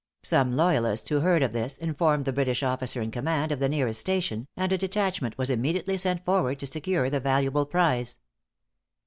Some 0.23 0.55
loyalists 0.57 1.07
who 1.09 1.19
heard 1.19 1.43
of 1.43 1.53
this, 1.53 1.77
informed 1.77 2.25
the 2.25 2.33
British 2.33 2.63
officer 2.63 3.03
in 3.03 3.11
command 3.11 3.51
of 3.51 3.59
the 3.59 3.69
nearest 3.69 3.99
station, 4.01 4.47
and 4.57 4.73
a 4.73 4.77
detachment 4.79 5.37
was 5.37 5.51
immediately 5.51 5.95
sent 5.95 6.25
forward 6.25 6.57
to 6.61 6.65
secure 6.65 7.07
the 7.11 7.19
valuable 7.19 7.67
prize. 7.67 8.17